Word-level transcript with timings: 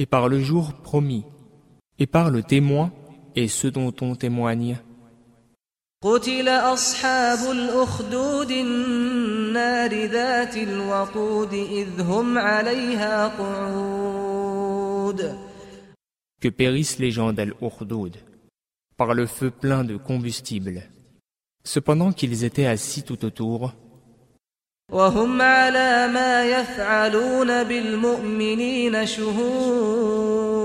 et 0.00 0.06
par 0.06 0.28
le 0.28 0.40
jour 0.40 0.74
promis, 0.74 1.24
et 1.98 2.06
par 2.06 2.30
le 2.30 2.42
témoin 2.42 2.92
et 3.34 3.48
ce 3.48 3.68
dont 3.68 3.94
on 4.00 4.14
témoigne. 4.14 4.76
قتل 6.02 6.48
أصحاب 6.48 7.50
الأخدود 7.50 8.50
النار 8.50 10.04
ذات 10.06 10.56
الوقود 10.56 11.52
إذ 11.52 12.00
هم 12.00 12.38
عليها 12.38 13.28
قعود 13.28 14.56
Que 16.40 16.48
périssent 16.48 16.98
les 16.98 17.10
gens 17.10 17.32
d'Al-Urdoud 17.32 18.16
par 18.96 19.14
le 19.14 19.26
feu 19.26 19.50
plein 19.50 19.84
de 19.84 19.96
combustible. 19.96 20.82
Cependant 21.64 22.12
qu'ils 22.12 22.44
étaient 22.44 22.66
assis 22.66 23.02
tout 23.02 23.24
autour, 23.24 23.72
وهم 24.92 25.42
على 25.42 26.08
ما 26.08 26.44
يفعلون 26.44 27.64
بالمؤمنين 27.64 29.06
شهود 29.06 30.56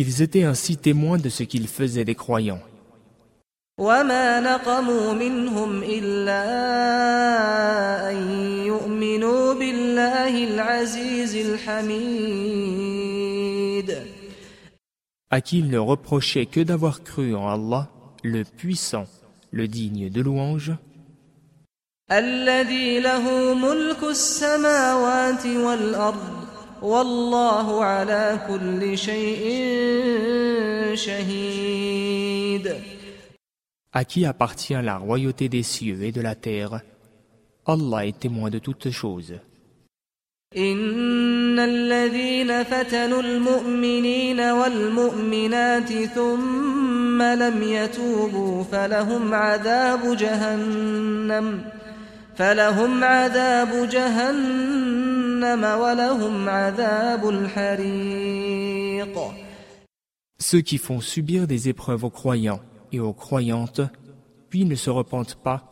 ils 0.00 0.22
étaient 0.22 0.44
ainsi 0.44 0.76
témoins 0.76 1.18
de 1.18 1.28
ce 1.28 1.42
qu'ils 1.42 1.66
faisaient 1.66 2.04
des 2.04 2.14
croyants. 2.14 2.60
وما 3.78 4.40
نقموا 4.40 5.12
منهم 5.12 5.82
إلا 5.82 6.44
أن 8.10 8.16
يؤمنوا 8.66 9.54
بالله 9.54 10.44
العزيز 10.44 11.36
الحميد 11.36 12.88
à 15.30 15.40
qui 15.40 15.58
ils 15.58 15.68
ne 15.68 15.78
reprochaient 15.78 16.46
que 16.46 16.60
d'avoir 16.60 17.02
cru 17.02 17.34
en 17.34 17.48
Allah, 17.48 17.90
le 18.24 18.44
puissant, 18.44 19.06
le 19.50 19.68
digne 19.68 20.08
de 20.08 20.22
louange, 20.22 20.72
الذي 22.11 22.99
له 22.99 23.53
ملك 23.53 24.03
السماوات 24.03 25.45
والأرض 25.45 26.43
والله 26.81 27.83
على 27.83 28.39
كل 28.47 28.97
شيء 28.97 29.43
شهيد 30.95 32.75
à 33.95 34.05
qui 34.05 34.25
appartient 34.25 34.81
la 34.81 34.97
royauté 34.97 35.49
des 35.49 35.61
cieux 35.61 36.01
et 36.01 36.11
de 36.11 36.19
la 36.19 36.33
terre. 36.33 36.81
Allah 37.67 38.07
est 38.07 38.19
témoin 38.19 38.49
de 38.49 38.57
toutes 38.59 38.89
choses. 38.89 39.35
إن 40.57 41.59
الذين 41.59 42.63
فتنوا 42.63 43.21
المؤمنين 43.21 44.39
والمؤمنات 44.39 45.93
ثم 45.93 47.21
لم 47.21 47.63
يتوبوا 47.63 48.63
فلهم 48.63 49.33
عذاب 49.33 50.17
جهنم 50.17 51.63
فلهم 52.36 53.04
عذاب 53.04 53.88
جهنم 53.88 55.64
ولهم 55.64 56.48
عذاب 56.48 57.28
الحريق 57.28 59.18
Ceux 60.40 60.60
qui 60.60 60.78
font 60.78 61.00
subir 61.00 61.46
des 61.46 61.68
épreuves 61.68 62.04
aux 62.04 62.10
croyants 62.10 62.60
et 62.92 63.00
aux 63.00 63.12
croyantes, 63.12 63.80
puis 64.50 64.64
ne 64.64 64.76
se 64.76 64.88
repentent 64.88 65.34
pas, 65.34 65.68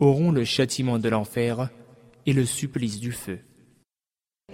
auront 0.00 0.32
le 0.32 0.44
châtiment 0.44 0.98
de 0.98 1.08
l'enfer 1.10 1.68
et 2.26 2.32
le 2.32 2.46
supplice 2.46 2.98
du 2.98 3.12
feu. 3.12 3.40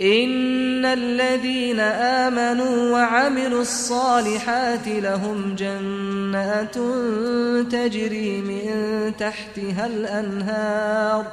إن 0.01 0.85
الذين 0.85 1.81
آمنوا 1.81 2.93
وعملوا 2.93 3.63
الصالحات 3.63 4.89
لهم 4.89 5.55
جنات 5.55 6.75
تجري 7.73 8.41
من 8.41 8.67
تحتها 9.17 9.87
الأنهار 9.87 11.27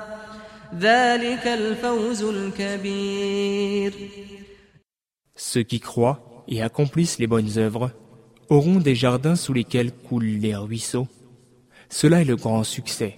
ذلك 0.79 1.47
الفوز 1.47 2.23
الكبير 2.23 3.93
Ceux 5.35 5.63
qui 5.63 5.79
croient 5.79 6.43
et 6.47 6.63
accomplissent 6.63 7.19
les 7.19 7.27
bonnes 7.27 7.57
œuvres 7.57 7.91
auront 8.49 8.79
des 8.79 8.95
jardins 8.95 9.35
sous 9.35 9.53
lesquels 9.53 9.91
coulent 9.91 10.39
les 10.45 10.55
ruisseaux. 10.55 11.07
Cela 11.89 12.21
est 12.21 12.25
le 12.25 12.35
grand 12.35 12.63
succès. 12.63 13.15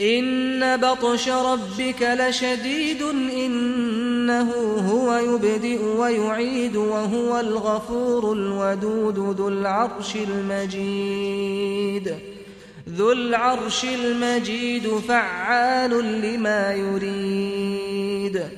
إن 0.00 0.76
بطش 0.76 1.28
ربك 1.28 2.02
لشديد 2.02 3.02
إنه 4.22 4.50
هو 4.90 5.08
يبدئ 5.16 5.82
ويعيد 5.84 6.76
وهو 6.76 7.40
الغفور 7.40 8.32
الودود 8.32 9.18
ذو 9.18 9.48
العرش 9.48 10.16
المجيد 10.16 12.06
ذو 12.88 13.12
العرش 13.12 13.84
المجيد 13.84 14.88
فعال 14.98 15.90
لما 16.22 16.72
يريد 16.74 18.48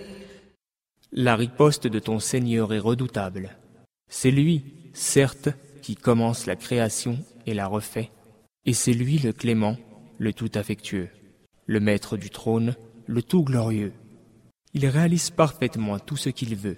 La 1.13 1.35
riposte 1.35 1.89
de 1.89 1.99
ton 1.99 2.21
Seigneur 2.21 2.73
est 2.73 2.79
redoutable. 2.79 3.57
C'est 4.09 4.31
lui, 4.31 4.63
certes, 4.93 5.49
qui 5.83 5.97
commence 5.97 6.47
la 6.47 6.55
création 6.55 7.19
et 7.47 7.55
la 7.55 7.67
refait, 7.67 8.11
et 8.65 8.75
c'est 8.75 8.93
lui 8.93 9.19
le 9.19 9.33
clément, 9.33 9.77
le 10.19 10.33
tout 10.33 10.53
affectueux, 10.55 11.09
le 11.67 11.81
maître 11.81 12.17
du 12.17 12.31
trône, 12.31 12.77
le 13.09 13.23
tout 13.23 13.43
glorieux. 13.43 13.93
Il 14.78 14.86
réalise 14.88 15.30
parfaitement 15.30 16.00
tout 16.00 16.18
ce 16.18 16.28
qu'il 16.28 16.54
veut. 16.58 16.76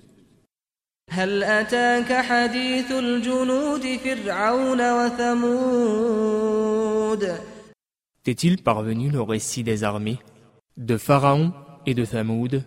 T'est-il 8.23 8.61
parvenu 8.61 9.09
le 9.09 9.21
récit 9.23 9.63
des 9.63 9.83
armées 9.83 10.19
de 10.77 10.95
Pharaon 10.95 11.53
et 11.87 11.95
de 11.95 12.05
Thamoud? 12.05 12.63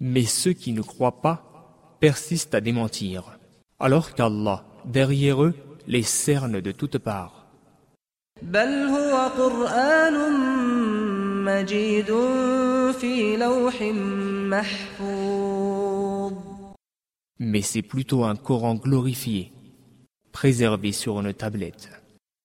Mais 0.00 0.24
ceux 0.24 0.52
qui 0.54 0.72
ne 0.72 0.80
croient 0.80 1.20
pas 1.20 1.51
persistent 2.02 2.56
à 2.56 2.60
démentir, 2.60 3.38
alors 3.78 4.12
qu'Allah, 4.12 4.64
derrière 4.84 5.44
eux, 5.44 5.54
les 5.86 6.02
cerne 6.02 6.60
de 6.60 6.72
toutes 6.72 6.98
parts. 6.98 7.46
Mais 17.38 17.62
c'est 17.62 17.82
plutôt 17.82 18.24
un 18.24 18.34
Coran 18.34 18.74
glorifié, 18.74 19.52
préservé 20.32 20.90
sur 20.90 21.20
une 21.20 21.32
tablette. 21.32 22.01